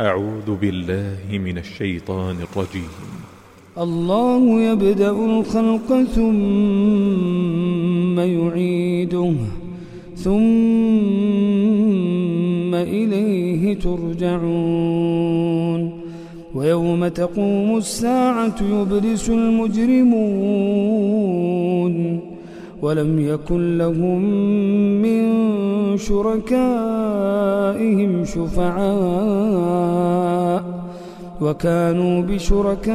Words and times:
أعوذ 0.00 0.56
بالله 0.60 1.38
من 1.38 1.58
الشيطان 1.58 2.36
الرجيم. 2.36 2.88
الله 3.78 4.60
يبدأ 4.60 5.10
الخلق 5.10 6.02
ثم 6.02 6.26
يعيده 8.20 9.34
ثم 10.16 10.34
إليه 12.74 13.74
ترجعون. 13.74 15.20
ويوم 16.54 17.08
تقوم 17.08 17.76
الساعة 17.76 18.56
يبرس 18.62 19.30
المجرمون. 19.30 20.26
ولم 22.82 23.20
يكن 23.20 23.78
لهم 23.78 24.22
من 25.02 25.24
شركائهم 25.96 27.55
شفعاء 28.26 28.86
وكانوا 31.40 32.22
بشركائهم 32.22 32.86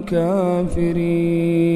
كافرين. 0.00 1.72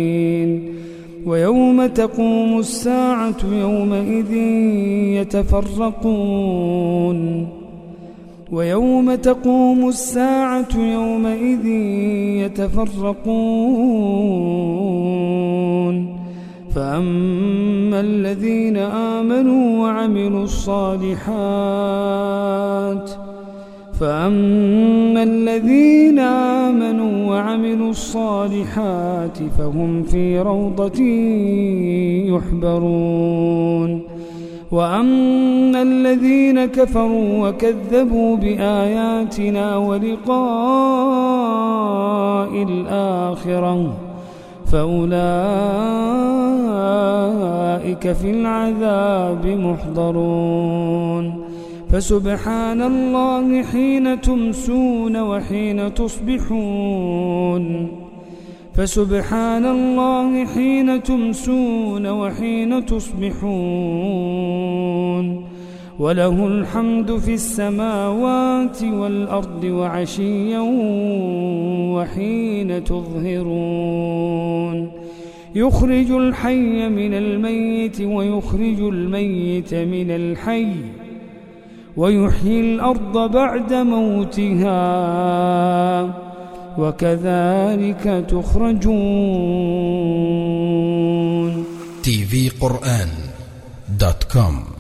ويوم 1.27 1.87
تقوم 1.87 2.59
الساعة 2.59 3.37
يومئذ 3.52 4.33
يتفرقون. 5.20 7.19
ويوم 8.53 9.14
تقوم 9.14 9.89
الساعة 9.89 10.69
يومئذ 10.77 11.66
يتفرقون. 12.45 13.56
فأما 16.75 18.00
الذين 18.00 18.77
آمنوا 18.77 19.05
وعملوا 19.66 20.45
الصالحات. 20.45 21.27
فأما 24.00 25.22
الذين 25.22 26.19
آمنوا 26.19 27.31
وعملوا 27.31 27.91
الصالحات 27.91 29.39
فهم 29.59 30.03
في 30.03 30.41
روضة 30.41 31.03
يحبرون. 32.34 34.03
وأما 34.72 35.83
الذين 35.83 36.64
كفروا 36.64 37.48
وكذبوا 37.48 38.37
بآياتنا 38.37 39.77
ولقاء 39.77 40.27
الآخرة 42.62 43.92
فأولئك 44.72 46.06
في 47.95 48.31
العذاب 48.31 49.47
محضرون. 49.47 51.34
فسبحان 51.91 52.83
الله 52.83 53.62
حين 53.62 54.20
تمسون 54.20 55.17
وحين 55.17 55.95
تصبحون. 55.95 57.89
فسبحان 58.75 59.65
الله 59.65 60.45
حين 60.45 61.03
تمسون 61.03 62.06
وحين 62.06 62.87
تصبحون. 62.87 64.27
وله 65.98 66.47
الحمد 66.47 67.17
في 67.17 67.34
السماوات 67.34 68.83
والأرض 68.83 69.65
وعشيا 69.65 70.61
وحين 71.95 72.84
تظهرون. 72.84 74.91
يخرج 75.55 76.11
الحي 76.11 76.89
من 76.89 77.14
الميت 77.14 78.00
ويخرج 78.00 78.80
الميت 78.80 79.75
من 79.75 80.11
الحي 80.11 80.72
ويحيي 81.97 82.61
الأرض 82.61 83.30
بعد 83.33 83.72
موتها 83.72 84.77
وكذلك 86.78 88.25
تخرجون. 88.28 88.97
TV 92.03 92.49
قرآن 92.48 93.09
dot 94.00 94.25
com 94.32 94.75